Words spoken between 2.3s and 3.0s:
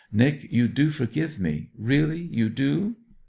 do?'